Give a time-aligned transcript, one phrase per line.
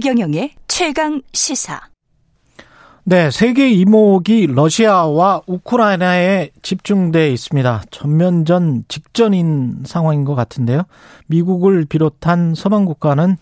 [0.00, 1.78] 최경영의 최강 시사.
[3.04, 7.82] 네, 세계 이목이 러시아와 우크라이나에 집중돼 있습니다.
[7.90, 10.84] 전면전 직전인 상황인 것 같은데요.
[11.26, 13.36] 미국을 비롯한 서방 국가는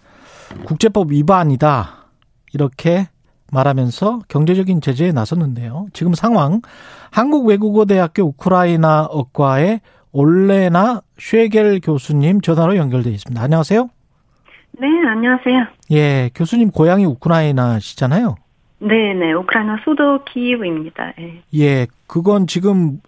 [0.65, 2.09] 국제법 위반이다.
[2.53, 3.09] 이렇게
[3.53, 5.87] 말하면서 경제적인 제재에 나섰는데요.
[5.93, 6.61] 지금 상황
[7.13, 13.41] 한국외국어대학교 우크라이나어과의 올레나 쉐겔 교수님 전화로 연결돼 있습니다.
[13.41, 13.91] 안녕하세요.
[14.81, 15.67] 네, 안녕하세요.
[15.91, 18.37] 예, 교수님 고향이 우크라이나시잖아요.
[18.81, 21.15] 네, 네, 우크라이나 수도 키이브입니다.
[21.19, 21.43] 예.
[21.55, 23.01] 예, 그건 지금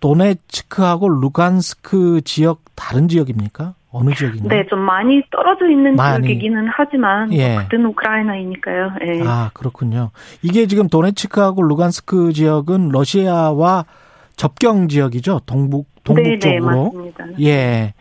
[0.00, 3.74] 도네츠크하고 루간스크 지역 다른 지역입니까?
[3.90, 4.48] 어느 지역인가요?
[4.50, 6.26] 네, 좀 많이 떨어져 있는 많이.
[6.26, 7.54] 지역이기는 하지만 예.
[7.54, 8.90] 뭐 같은 우크라이나이니까요.
[9.06, 9.22] 예.
[9.26, 10.10] 아, 그렇군요.
[10.42, 13.86] 이게 지금 도네츠크하고 루간스크 지역은 러시아와
[14.36, 15.40] 접경 지역이죠.
[15.46, 16.84] 동북 동북 네, 네, 쪽으로.
[16.84, 17.24] 맞습니다.
[17.40, 17.94] 예.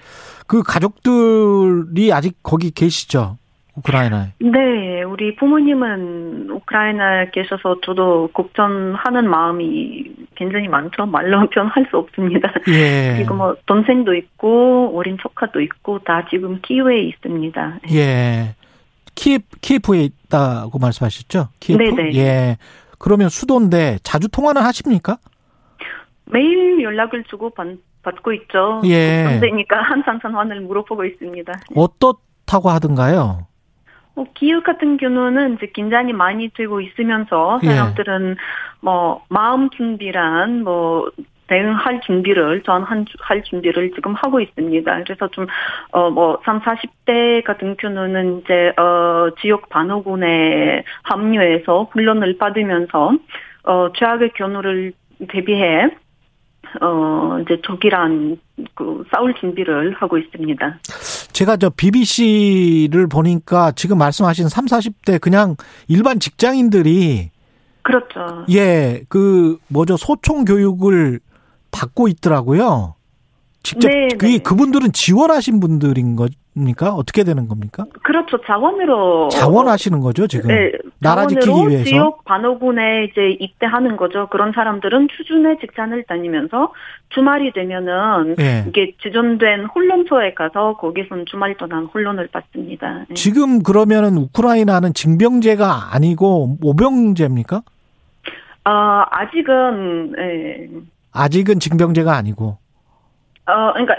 [0.48, 3.38] 그 가족들이 아직 거기 계시죠?
[3.76, 4.34] 우크라이나에.
[4.40, 11.06] 네, 우리 부모님은 우크라이나에 계셔서 저도 걱정하는 마음이 굉장히 많죠.
[11.06, 12.54] 말로 표현할 수 없습니다.
[12.70, 13.18] 예.
[13.20, 17.80] 지금 뭐 동생도 있고 어린 조카도 있고 다 지금 키우에 있습니다.
[17.94, 18.56] 예.
[19.16, 21.50] 키프 키프에 있다고 말씀하셨죠?
[21.60, 21.78] 키프.
[21.78, 22.16] 네네.
[22.16, 22.58] 예.
[22.98, 25.18] 그러면 수도인데 자주 통화는 하십니까?
[26.26, 27.68] 매일 연락을 주고 받,
[28.06, 28.82] 받고 있죠.
[28.86, 29.38] 예.
[29.42, 31.52] 그러니까 항상 전화를 물어보고 있습니다.
[31.76, 33.48] 어떻다고 하던가요?
[34.16, 37.68] 뭐 기후 같은 경우는 이제 긴장이 많이 되고 있으면서 예.
[37.68, 38.38] 사람들은
[38.80, 41.10] 뭐 마음 준비란 뭐
[41.48, 45.04] 대응할 준비를 전할 준비를 지금 하고 있습니다.
[45.04, 45.46] 그래서 좀
[45.92, 53.12] 어 뭐 3, 40대 같은 경우는 이제 어 지역 반호군에 합류해서 훈련을 받으면서
[53.64, 54.94] 어 최악의 경우를
[55.30, 55.90] 대비해
[56.82, 58.38] 어 이제 적이란
[58.74, 60.80] 그 싸울 준비를 하고 있습니다.
[61.34, 65.56] 제가 저 BBC를 보니까 지금 말씀하신 3, 40대 그냥
[65.88, 67.32] 일반 직장인들이
[67.82, 68.46] 그렇죠.
[68.50, 69.98] 예, 그 뭐죠?
[69.98, 71.20] 소총 교육을
[71.72, 72.96] 받고 있더라고요.
[73.62, 74.38] 직접 네, 그 네.
[74.38, 76.16] 그분들은 지원하신 분들인
[76.56, 76.94] 겁니까?
[76.94, 77.86] 어떻게 되는 겁니까?
[78.04, 78.40] 그렇죠.
[78.46, 80.48] 자원으로 자원하시는 거죠, 지금.
[80.48, 81.84] 네, 나라 지키기 위해서.
[81.86, 84.28] 지역 반호군에 이제 입대하는 거죠.
[84.32, 86.74] 그런 사람들은 추준의 직장을 다니면서
[87.10, 88.66] 주말이 되면은 예.
[88.68, 93.06] 이게 지정된 훈련소에 가서 거기선 주말 동안 훈련을 받습니다.
[93.10, 93.14] 네.
[93.14, 97.62] 지금 그러면은 우크라이나는 징병제가 아니고 모병제입니까?
[98.68, 100.70] 어, 아직은 예.
[101.12, 102.58] 아직은 징병제가 아니고.
[103.48, 103.96] 어, 그러니까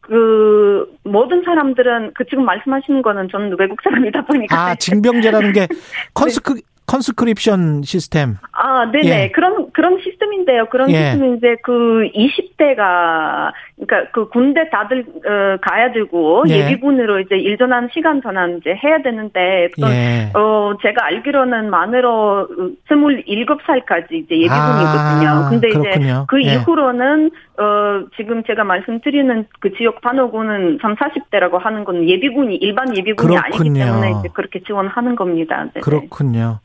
[0.00, 5.66] 그 모든 사람들은 그 지금 말씀하시는 거는 저는 외국 사람이다 보니까 아, 징병제라는 게
[6.14, 8.36] conscr- conscription 시스템.
[8.52, 9.24] 아, 네네.
[9.24, 9.30] 예.
[9.30, 10.66] 그런, 그런 시스템인데요.
[10.70, 11.10] 그런 예.
[11.10, 16.54] 시스템은 이제 그 20대가, 그러니까 그 군대 다들, 어, 가야 되고, 예.
[16.54, 20.32] 예비군으로 이제 일정한 시간 전환 이제 해야 되는데, 또, 예.
[20.34, 22.48] 어, 제가 알기로는 만으로
[22.88, 25.28] 27살까지 이제 예비군이거든요.
[25.28, 26.06] 아, 근데 그렇군요.
[26.06, 26.54] 이제 그 예.
[26.54, 27.30] 이후로는,
[27.60, 33.58] 어, 지금 제가 말씀드리는 그 지역 반호군은 3, 40대라고 하는 건 예비군이, 일반 예비군이 아니기
[33.58, 33.84] 그렇군요.
[33.84, 35.56] 때문에 이제 그렇게 지원하는 겁니다.
[35.74, 35.80] 네네.
[35.82, 36.60] 그렇군요.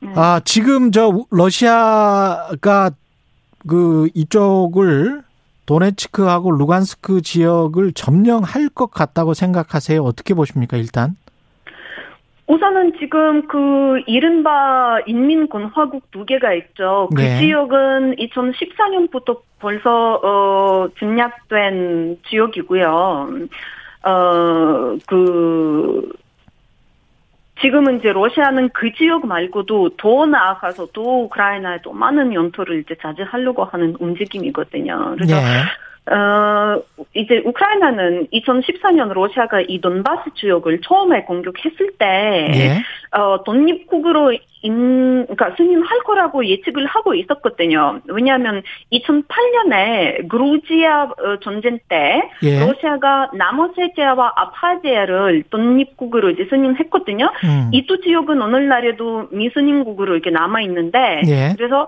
[0.00, 0.12] 네.
[0.16, 2.90] 아, 지금 저 우- 러시아가
[3.68, 5.22] 그 이쪽을
[5.66, 10.02] 도네츠크하고 루간스크 지역을 점령할 것 같다고 생각하세요?
[10.02, 11.14] 어떻게 보십니까, 일단?
[12.46, 17.08] 우선은 지금 그 이른바 인민공화국 두 개가 있죠.
[17.14, 17.38] 그 네.
[17.38, 23.28] 지역은 2014년부터 벌써 어 침략된 지역이고요.
[24.04, 25.02] 어그
[27.60, 33.94] 지금은 이제 러시아는 그 지역 말고도 더 나아가서도 우크라이나에 또 많은 연토를 이제 자제하려고 하는
[34.00, 35.14] 움직임이거든요.
[35.16, 35.42] 그래서 네.
[36.10, 36.82] 어,
[37.14, 43.16] 이제 우크라이나는 2014년 러시아가 이 돈바스 지역을 처음에 공격했을 때, 예.
[43.16, 44.32] 어, 독립국으로
[44.62, 48.00] 인, 그러니까 승인할 거라고 예측을 하고 있었거든요.
[48.08, 48.62] 왜냐하면
[48.92, 52.60] 2008년에 그루지아 어, 전쟁 때 예.
[52.60, 57.30] 러시아가 남오세티아와 아파지아를 독립국으로 이제 승인했거든요.
[57.44, 57.70] 음.
[57.72, 61.54] 이두 지역은 오늘날에도 미승인국으로 이렇게 남아 있는데 예.
[61.56, 61.86] 그래서 어,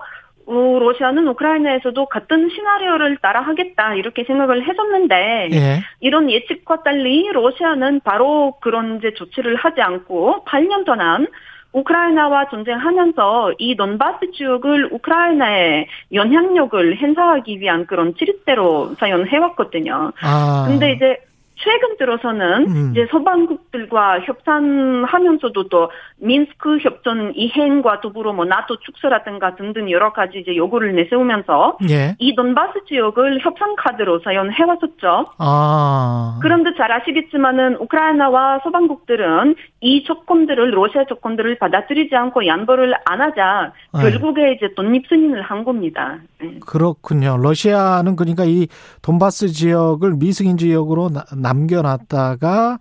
[0.53, 5.81] 러시아는 우크라이나에서도 같은 시나리오를 따라하겠다 이렇게 생각을 했었는데 예.
[5.99, 11.27] 이런 예측과 달리 러시아는 바로 그런 이제 조치를 하지 않고 8년 동안
[11.75, 20.13] 우크라이나와 전쟁하면서 이 don바스 지역을 우크라이나의 영향력을 행사하기 위한 그런 치릿대로 사용해왔거든요.
[20.21, 20.65] 아.
[20.67, 21.17] 근데 이제
[21.55, 22.91] 최근 들어서는 음.
[22.91, 30.55] 이제 서방국들과 협상하면서도 또 민스크 협정 이행과 더불어 뭐 나토 축소라든가 등등 여러 가지 이제
[30.55, 32.15] 요구를 내세우면서 예.
[32.19, 35.27] 이 돈바스 지역을 협상 카드로 사용해 왔었죠.
[35.37, 36.39] 아.
[36.41, 44.01] 그런데 잘 아시겠지만은 우크라이나와 서방국들은 이 조건들을 러시아 조건들을 받아들이지 않고 양보를 안 하자 네.
[44.01, 46.19] 결국에 이제 독립 승인을 한 겁니다.
[46.53, 46.59] 네.
[46.65, 47.37] 그렇군요.
[47.37, 48.67] 러시아는 그러니까 이
[49.01, 52.79] 돈바스 지역을 미승인 지역으로 나- 남겨놨다가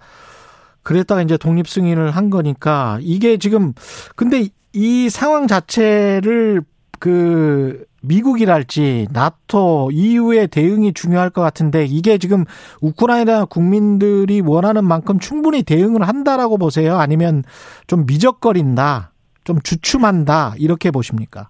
[0.82, 3.72] 그랬다가 이제 독립 승인을 한 거니까 이게 지금
[4.16, 6.62] 근데 이 상황 자체를
[6.98, 12.44] 그 미국이랄지 나토 EU의 대응이 중요할 것 같은데 이게 지금
[12.80, 16.98] 우크라이나 국민들이 원하는 만큼 충분히 대응을 한다라고 보세요?
[16.98, 17.44] 아니면
[17.86, 19.12] 좀 미적거린다,
[19.44, 21.48] 좀 주춤한다 이렇게 보십니까?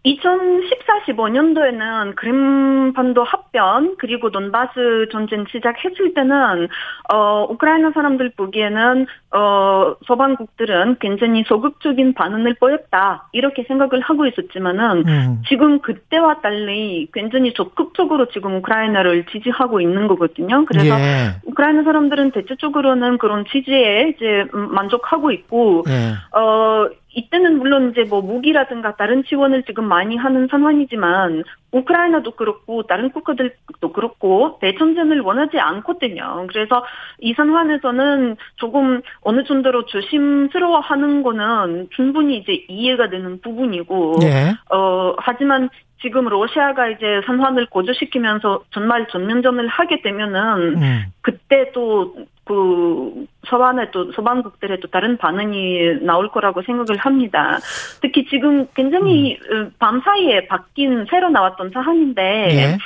[0.00, 6.68] 음, 2014, 15년도에는 그림반도 합변 그리고 돈바스 전쟁 시작했을 때는
[7.12, 15.42] 어 우크라이나 사람들 보기에는 어 서방국들은 굉장히 소극적인 반응을 보였다 이렇게 생각을 하고 있었지만은 음.
[15.48, 20.64] 지금 그때와 달리 굉장히 적극적으로 지금 우크라이나를 지지하고 있는 거거든요.
[20.64, 21.40] 그래서 예.
[21.44, 26.14] 우크라이나 사람들은 대체적으로는 그런 지지에 이제 음, 만족하고 있고 예.
[26.36, 33.10] 어, 이때는 물론 이제 뭐 무기라든가 다른 지원을 지금 많이 하는 상황이지만 우크라이나도 그렇고 다른
[33.10, 36.46] 국가들도 그렇고 대전쟁을 원하지 않거든요.
[36.48, 36.84] 그래서
[37.18, 44.54] 이 상황에서는 조금 어느 정도로 조심스러워하는 거는 충분히 이제 이해가 되는 부분이고 예.
[44.74, 45.68] 어, 하지만
[46.02, 51.04] 지금 러시아가 이제 상황을 고조시키면서 정말 전면전을 하게 되면은 음.
[51.20, 52.14] 그때 또
[52.50, 57.60] 그 서반에 또 서방국들의 또 다른 반응이 나올 거라고 생각을 합니다.
[58.02, 59.66] 특히 지금 굉장히 음.
[59.66, 62.78] 어, 밤 사이에 바뀐 새로 나왔던 사안인데 예.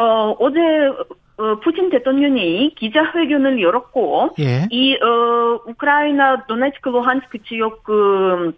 [0.00, 0.58] 어 어제
[1.36, 4.66] 어, 푸틴 대통령이 기자회견을 열었고 예.
[4.70, 8.52] 이 어, 우크라이나 도네츠크 루한스크 지역 그,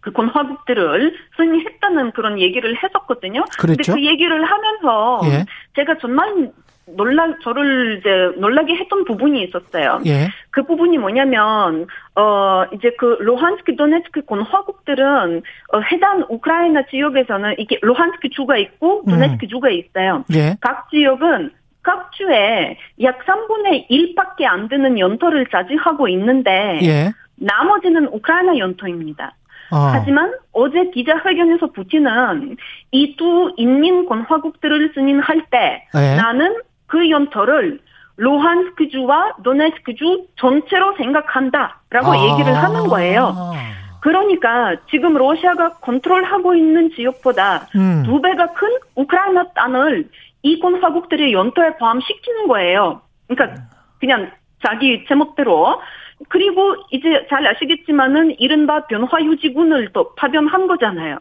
[0.00, 3.44] 그 권화국들을 승인했다는 그런 얘기를 했었거든요.
[3.60, 3.92] 그랬죠.
[3.92, 5.44] 근데 그 얘기를 하면서 예.
[5.76, 6.50] 제가 정말
[6.96, 10.00] 놀라 저를 이제 놀라게 했던 부분이 있었어요.
[10.06, 10.28] 예.
[10.50, 15.42] 그 부분이 뭐냐면 어 이제 그 루한스크 도네츠크 권화국들은
[15.72, 20.24] 어, 해당 우크라이나 지역에서는 이게 루한스크 주가 있고 도네츠크 주가 있어요.
[20.34, 20.56] 예.
[20.60, 21.52] 각 지역은
[21.82, 27.12] 각 주에 약 3분의 1밖에 안 되는 연토를 차지하고 있는데 예.
[27.36, 29.34] 나머지는 우크라이나 연토입니다.
[29.72, 29.76] 어.
[29.92, 32.56] 하지만 어제 기자회견에서 푸틴은
[32.90, 36.16] 이 두 인민공화국들을 승인할 때 예.
[36.16, 36.60] 나는
[36.90, 37.78] 그 연토를
[38.16, 42.30] 루한스크주와 도네츠크주 전체로 생각한다라고 아.
[42.30, 43.54] 얘기를 하는 거예요.
[44.00, 48.02] 그러니까 지금 러시아가 컨트롤하고 있는 지역보다 음.
[48.04, 50.08] 두 배가 큰 우크라이나 땅을
[50.42, 53.02] 이 공화국들의 연토에 포함시키는 거예요.
[53.28, 53.62] 그러니까
[54.00, 54.30] 그냥
[54.66, 55.80] 자기 제멋대로
[56.28, 61.18] 그리고 이제 잘 아시겠지만은 이른바 변화유지군을 또 파견한 거잖아요.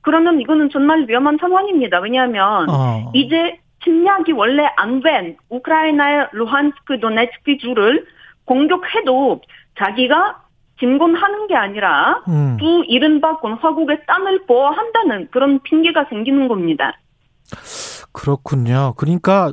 [0.00, 2.00] 그러면 이거는 정말 위험한 상황입니다.
[2.00, 3.10] 왜냐하면 어.
[3.14, 8.06] 이제 침략이 원래 안 된 우크라이나의 루한스크 도네츠크 주를
[8.44, 9.40] 공격해도
[9.78, 10.42] 자기가
[10.78, 12.56] 진군하는 게 아니라 음.
[12.58, 16.92] 두 이른바 공화국의 땅을 보호한다는 그런 핑계가 생기는 겁니다.
[18.12, 18.94] 그렇군요.
[18.96, 19.52] 그러니까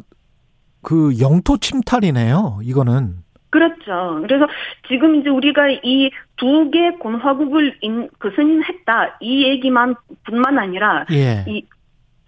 [0.82, 2.60] 그 영토 침탈이네요.
[2.64, 3.18] 이거는.
[3.52, 4.20] 그렇죠.
[4.22, 4.48] 그래서
[4.88, 11.44] 지금 이제 우리가 이 두 개 공화국을 인, 그 승인했다 이 얘기만 뿐만 아니라 예.
[11.48, 11.66] 이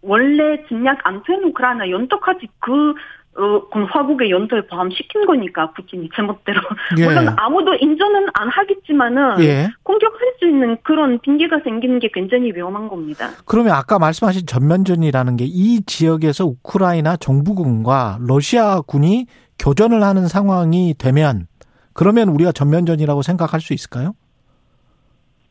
[0.02, 2.94] 원래 진약 안된 우크라이나 연토까지 그
[3.34, 6.60] 어, 공화국의 연토에 포함시킨 거니까 푸틴이 제멋대로
[7.00, 7.06] 예.
[7.06, 9.70] 물론 아무도 인정은 안 하겠지만은 예.
[9.84, 13.30] 공격할 수 있는 그런 핑계가 생기는 게 굉장히 위험한 겁니다.
[13.46, 19.28] 그러면 아까 말씀하신 전면전이라는 게 이 지역에서 우크라이나 정부군과 러시아군이
[19.60, 21.48] 교전을 하는 상황이 되면
[21.94, 24.14] 그러면 우리가 전면전이라고 생각할 수 있을까요?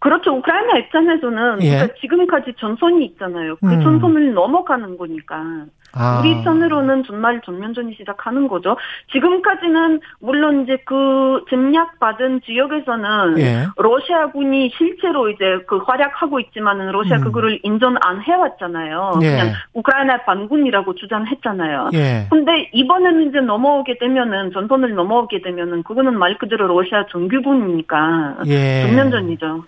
[0.00, 0.32] 그렇죠.
[0.36, 1.70] 우크라이나 입장에서는 예.
[1.70, 3.56] 그러니까 지금까지 전선이 있잖아요.
[3.56, 3.82] 그 음.
[3.82, 5.66] 전선을 넘어가는 거니까.
[5.92, 6.20] 아.
[6.20, 8.76] 우리 입장으로는 정말 전면전이 시작하는 거죠.
[9.12, 13.66] 지금까지는 물론 이제 그 점략받은 지역에서는 예.
[13.76, 17.24] 러시아군이 실제로 이제 그 활약하고 있지만은 러시아 음.
[17.24, 19.18] 그거를 인정 안 해왔잖아요.
[19.22, 19.30] 예.
[19.30, 21.90] 그냥 우크라이나 반군이라고 주장했잖아요.
[21.94, 22.26] 예.
[22.30, 28.82] 근데 이번에는 이제 넘어오게 되면은 전선을 넘어오게 되면은 그거는 말 그대로 러시아 정규군이니까 예.
[28.86, 29.64] 전면전이죠.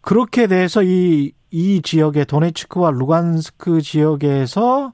[0.00, 4.92] 그렇게 돼서 이, 이 지역의 도네츠크와 루간스크 지역에서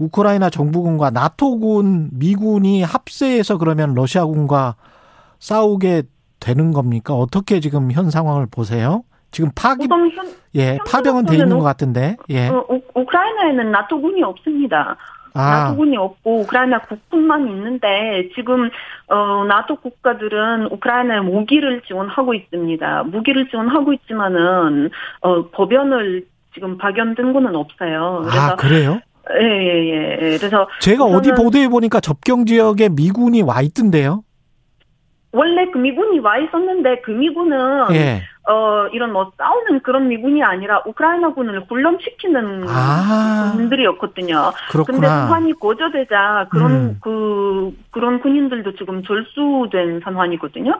[0.00, 4.76] 우크라이나 정부군과 나토군, 미군이 합세해서 그러면 러시아군과
[5.38, 6.04] 싸우게
[6.40, 7.14] 되는 겁니까?
[7.14, 9.02] 어떻게 지금 현 상황을 보세요?
[9.30, 10.10] 지금 파기, 현,
[10.56, 12.48] 예, 파병은 돼 있는 것 같은데, 예.
[12.48, 14.96] 어, 우, 우크라이나에는 나토군이 없습니다.
[15.34, 15.50] 아.
[15.50, 18.68] 나토군이 없고 우크라이나 국군만 있는데 지금
[19.06, 23.04] 어 나토 국가들은 우크라이나에 무기를 지원하고 있습니다.
[23.04, 24.90] 무기를 지원하고 있지만은
[25.20, 28.26] 어 법연을 지금 파견된 거는 없어요.
[28.28, 29.00] 아, 그래요?
[29.40, 30.38] 예, 예, 예.
[30.38, 34.22] 그래서 제가 어디 보도해 보니까 접경 지역에 미군이 와 있던데요.
[35.32, 38.22] 원래 그 미군이 와 있었는데 그 미군은 예.
[38.48, 43.52] 어 이런 뭐 싸우는 그런 미군이 아니라 우크라이나군을 훈련시키는 아.
[43.54, 44.52] 군들이었거든요.
[44.72, 45.08] 근데 그렇구나.
[45.26, 46.98] 상황이 고조되자 그런 음.
[47.00, 50.76] 그 그런 군인들도 지금 절수된 상황이거든요.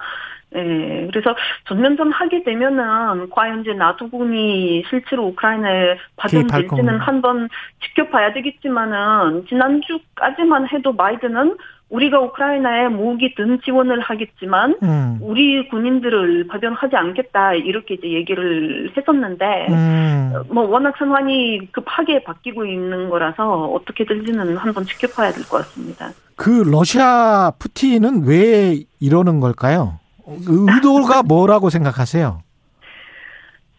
[0.56, 1.34] 예, 그래서
[1.68, 6.98] 전면전 하게 되면은 과연 이제 나토군이 실제로 우크라이나에 파견될지는.
[6.98, 7.48] 한번
[7.84, 11.56] 지켜봐야 되겠지만은 지난주까지만 해도 바이든은
[11.90, 15.18] 우리가 우크라이나에 무기 등 지원을 하겠지만 음.
[15.20, 20.32] 우리 군인들을 파견하지 않겠다 이렇게 이제 얘기를 했었는데 음.
[20.50, 26.10] 뭐 워낙 상황이 급하게 바뀌고 있는 거라서 어떻게 될지는 한번 지켜봐야 될 것 같습니다.
[26.36, 29.98] 그 러시아 푸틴은 왜 이러는 걸까요?
[30.46, 32.40] 의도가 뭐라고 생각하세요?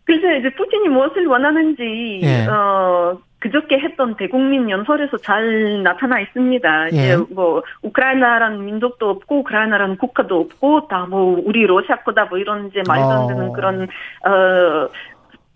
[0.04, 2.46] 그래서 이제 푸틴이 무엇을 원하는지 예.
[2.48, 6.88] 어 그저께 했던 대국민 연설에서 잘 나타나 있습니다.
[6.90, 7.34] 이제 예.
[7.34, 12.82] 뭐 우크라이나라는 민족도 없고 우크라이나라는 국가도 없고 다 뭐 우리 러시아 거다 뭐 이런 이제
[12.88, 13.54] 말도 안 되는 어.
[13.54, 13.84] 그런
[14.26, 14.90] 어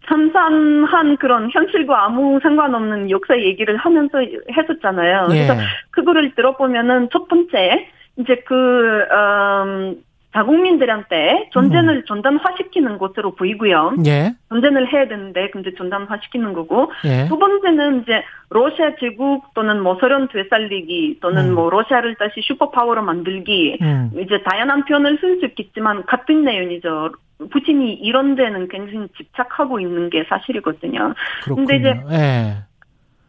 [0.08, 4.20] 산산한 그런 현실과 아무 상관없는 역사 얘기를 하면서
[4.56, 5.28] 했었잖아요.
[5.32, 5.48] 예.
[5.48, 5.56] 그래서
[5.92, 7.88] 그거를 들어보면은 첫 번째
[8.18, 9.96] 이제 그 음,
[10.36, 13.96] 자국민들한테 전쟁을 전단화시키는 것으로 보이고요.
[14.06, 14.36] 예.
[14.50, 17.28] 전쟁을 해야 되는데 근데 전단화시키는 거고 예.
[17.28, 21.56] 두 번째는 이제 러시아 제국 또는 뭐 소련 되살리기 또는 음.
[21.56, 24.12] 뭐 러시아를 다시 슈퍼파워로 만들기 음.
[24.20, 27.12] 이제 다양한 표현을 쓸 수 있겠지만 같은 내용이죠.
[27.52, 31.14] 푸틴이 이런 데는 굉장히 집착하고 있는 게 사실이거든요.
[31.44, 31.68] 그렇군요.
[31.68, 32.56] 근데 이제 예.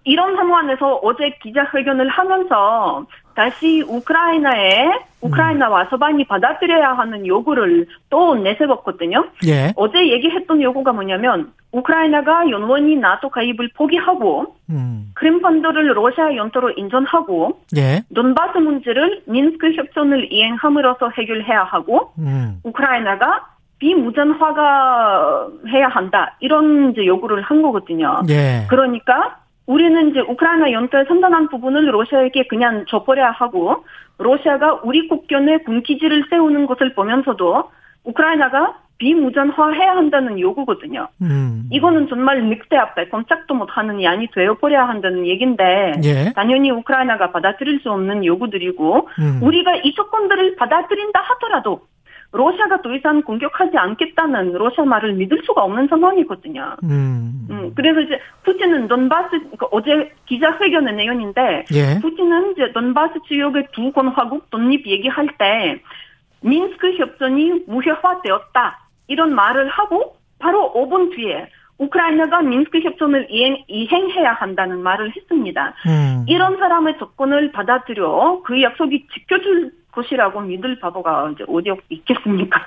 [0.04, 3.06] 이런 상황에서 어제 기자회견을 하면서
[3.36, 4.88] 다시 우크라이나에
[5.20, 9.26] 우크라이나 와 서방이 받아들여야 하는 요구를 또 내세웠거든요.
[9.46, 9.72] 예.
[9.76, 15.10] 어제 얘기했던 요구가 뭐냐면 우크라이나가 영원히 나토 가입을 포기하고 음.
[15.14, 18.02] 크림반도를 러시아 영토로 인정하고 예.
[18.14, 22.60] 돈바스 문제를 민스크 협정을 이행함으로써 해결해야 하고 음.
[22.64, 28.22] 우크라이나가 비무장화가 해야 한다 이런 이제 요구를 한 거거든요.
[28.30, 28.66] 예.
[28.70, 33.84] 그러니까 우리는 이제 우크라이나 영토의 상당한 부분을 러시아에게 그냥 줘버려야 하고
[34.18, 37.70] 러시아가 우리 국경에 군기지를 세우는 것을 보면서도
[38.04, 41.08] 우크라이나가 비무장화해야 한다는 요구거든요.
[41.20, 41.68] 음.
[41.70, 46.32] 이거는 정말 늑대 앞에 꼼짝도 못하는 양이 되어버려야 한다는 얘긴데 예.
[46.34, 49.40] 당연히 우크라이나가 받아들일 수 없는 요구들이고 음.
[49.42, 51.82] 우리가 이 조건들을 받아들인다 하더라도
[52.36, 56.76] 러시아가 더 이상 공격하지 않겠다는 러시아 말을 믿을 수가 없는 상황이거든요.
[56.84, 57.46] 음.
[57.50, 61.98] 음, 그래서 이제 푸틴은 돈바스 그 어제 기자 회견의 내용인데 예.
[62.00, 65.80] 푸틴은 이제 돈바스 지역의 두 공화국 독립 얘기할 때
[66.40, 74.82] 민스크 협정이 무효화되었다 이런 말을 하고 바로 5분 뒤에 우크라이나가 민스크 협정을 이행, 이행해야 한다는
[74.82, 75.74] 말을 했습니다.
[75.86, 76.24] 음.
[76.26, 82.64] 이런 사람의 조건을 받아들여 그 약속이 지켜줄 것이라고 믿을 바보가 이제 어디 있겠습니까?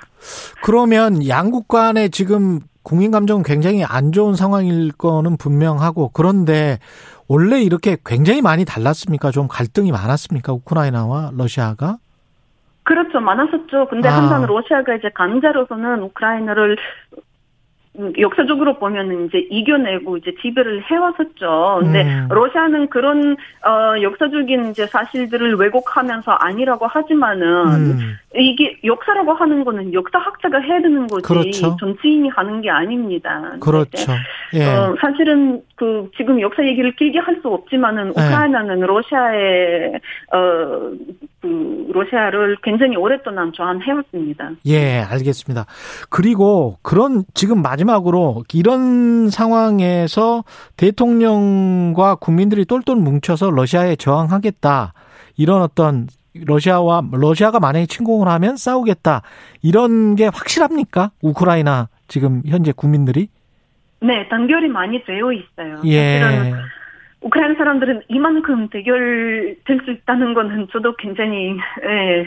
[0.62, 6.78] 그러면 양국 간에 지금 국민 감정은 굉장히 안 좋은 상황일 거는 분명하고 그런데
[7.28, 9.30] 원래 이렇게 굉장히 많이 달랐습니까?
[9.30, 10.52] 좀 갈등이 많았습니까?
[10.52, 11.98] 우크라이나와 러시아가?
[12.82, 13.20] 그렇죠.
[13.20, 13.86] 많았었죠.
[13.88, 14.16] 근데 아.
[14.16, 16.76] 항상 러시아가 이제 강자로서는 우크라이나를
[17.12, 17.20] 음,
[18.18, 21.80] 역사적으로 보면은 이제 이겨내고 이제 지배를 해왔었죠.
[21.82, 22.28] 근데 음.
[22.30, 28.16] 러시아는 그런 어 역사적인 이제 사실들을 왜곡하면서 아니라고 하지만은 음.
[28.36, 31.76] 이게 역사라고 하는 거는 역사학자가 해야 되는 거지 그렇죠.
[31.80, 33.54] 정치인이 하는 게 아닙니다.
[33.58, 34.12] 그렇죠.
[34.54, 34.64] 예.
[34.64, 38.10] 어, 사실은 그 지금 역사 얘기를 길게 할 수 없지만은 네.
[38.10, 40.00] 우크라이나는 러시아의
[40.32, 40.92] 어
[41.40, 44.50] 그 러시아를 굉장히 오랫동안 저항해왔습니다.
[44.66, 45.64] 예, 알겠습니다.
[46.10, 50.44] 그리고 그런 지금 마지막으로 이런 상황에서
[50.76, 54.92] 대통령과 국민들이 똘똘 뭉쳐서 러시아에 저항하겠다.
[55.36, 59.22] 이런 어떤 러시아와 러시아가 만약에 침공을 하면 싸우겠다.
[59.62, 61.10] 이런 게 확실합니까?
[61.22, 63.28] 우크라이나 지금 현재 국민들이?
[64.02, 65.80] 네, 단결이 많이 되어 있어요.
[65.86, 66.20] 예.
[67.22, 72.26] 우크라이나 사람들은 이만큼 대결 될 수 있다는 거는 저도 굉장히 예.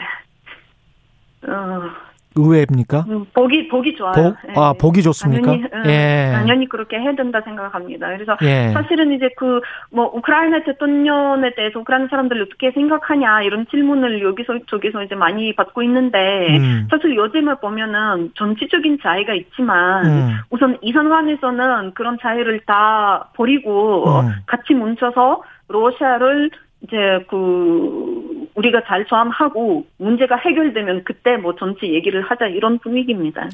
[1.46, 1.90] 어,
[2.36, 3.04] 의외입니까?
[3.08, 4.12] 음, 보기 보기 좋아요.
[4.12, 4.52] 복, 예.
[4.56, 5.52] 아, 보기 좋습니까?
[5.52, 6.30] 당연히, 음, 예.
[6.32, 8.08] 당연히 그렇게 해야 된다 생각합니다.
[8.08, 8.72] 그래서 예.
[8.72, 9.60] 사실은 이제 그
[9.90, 15.82] 뭐 우크라이나 대통령에 대해서 우크라이나 사람들이 어떻게 생각하냐 이런 질문을 여기서 저기서 이제 많이 받고
[15.82, 16.88] 있는데 음.
[16.90, 20.38] 사실 요즘을 보면은 정치적인 자유가 있지만 음.
[20.50, 24.32] 우선 이 상황에서는 그런 자유를 다 버리고 음.
[24.46, 26.50] 같이 뭉쳐서 러시아를
[26.82, 33.48] 이제 그 우리가 잘 조함하고 문제가 해결되면 그때 뭐 전체 얘기를 하자 이런 분위기입니다.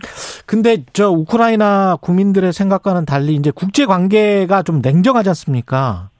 [0.47, 6.11] 근데 저 우크라이나 국민들의 생각과는 달리 이제 국제 관계가 좀 냉정하지 않습니까?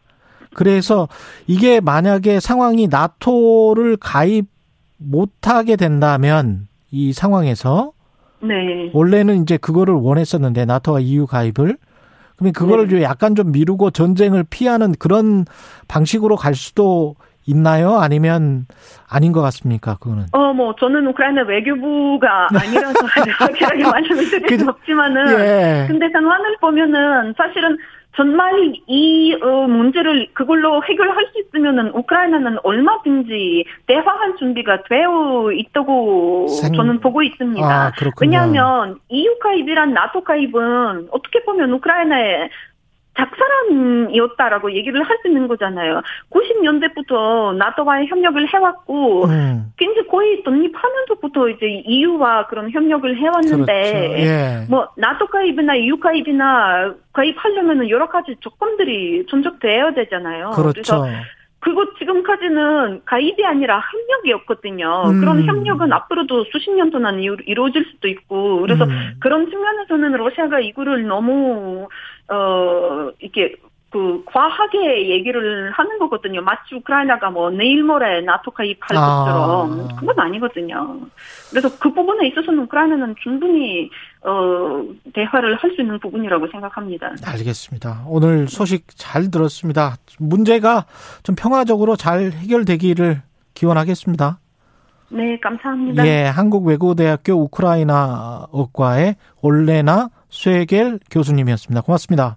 [0.55, 1.09] 그래서
[1.47, 4.47] 이게 만약에 상황이 나토를 가입
[4.97, 7.93] 못하게 된다면 이 상황에서
[8.41, 8.91] 네.
[8.93, 11.77] 원래는 이제 그거를 원했었는데 나토와 EU 가입을
[12.37, 13.03] 그러면 그거를 네.
[13.03, 15.45] 약간 좀 미루고 전쟁을 피하는 그런
[15.89, 17.17] 방식으로 갈 수도
[17.51, 17.99] 있나요?
[17.99, 18.67] 아니면
[19.09, 19.97] 아닌 것 같습니까?
[20.01, 20.27] 그거는.
[20.33, 22.95] 어, 뭐, 저는 우크라이나 외교부가 아니라서
[23.39, 25.85] 확실하게 말씀을 드릴 그- 수 없지만은, 예.
[25.89, 27.77] 근데 상황을 보면은 사실은
[28.17, 28.53] 정말
[28.89, 36.99] 이 어, 문제를 그걸로 해결할 수 있으면은 우크라이나는 얼마든지 대화할 준비가 되어 있다고 생- 저는
[37.01, 37.65] 보고 있습니다.
[37.67, 37.93] 아.
[38.21, 42.51] 왜냐하면 EU 가입이란 나토 가입은 어떻게 보면 우크라이나의
[43.21, 46.03] 작사람이었다라고 얘기를 할 수 있는 거잖아요.
[46.31, 54.23] 90년대부터 나토와의 협력을 해왔고, 음, 굉장히 거의 독립하면서부터 이제 EU와 그런 협력을 해왔는데, 그렇죠.
[54.23, 54.67] 예.
[54.69, 60.51] 뭐 나토 가입이나 EU 가입이나 가입하려면은 여러 가지 조건들이 존속되어야 되잖아요.
[60.51, 60.73] 그렇죠.
[60.73, 61.07] 그래서
[61.61, 65.05] 그거 지금까지는 가입이 아니라 협력이었거든요.
[65.11, 65.21] 음.
[65.21, 69.15] 그런 협력은 앞으로도 수십 년 동안 이루- 이루어질 수도 있고, 그래서 음.
[69.21, 71.87] 그런 측면에서는 러시아가 이거를 너무
[72.29, 73.57] 어 이렇게
[73.91, 76.41] 그 과하게 얘기를 하는 거거든요.
[76.43, 79.25] 마치 우크라이나가 뭐 내일 모레 나토 가입할 아.
[79.25, 81.01] 것처럼 그건 아니거든요.
[81.51, 83.91] 그래서 그 부분에 있어서는 우크라이나는 충분히
[84.23, 87.13] 어 대화를 할 수 있는 부분이라고 생각합니다.
[87.27, 88.05] 알겠습니다.
[88.07, 89.97] 오늘 소식 잘 들었습니다.
[90.19, 90.85] 문제가
[91.23, 93.23] 좀 평화적으로 잘 해결되기를
[93.55, 94.39] 기원하겠습니다.
[95.11, 96.07] 네, 감사합니다.
[96.07, 101.81] 예, 한국외국어대학교 우크라이나어과의 올레나 쇠겔 교수님이었습니다.
[101.83, 102.37] 고맙습니다.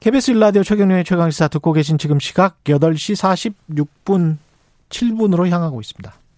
[0.00, 3.54] KBS 일라디오 최경련의 최강시사 듣고 계신 지금 시각 8시
[4.06, 4.38] 46분
[4.88, 6.19] 7분으로 향하고 있습니다.